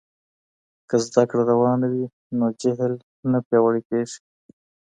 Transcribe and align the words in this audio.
که 0.89 0.95
زده 1.05 1.23
کړه 1.29 1.43
روانه 1.51 1.87
وي 1.93 2.05
نو 2.37 2.45
جهل 2.61 2.93
نه 3.31 3.39
پیاوړی 3.47 3.81
کېږي. 3.89 4.17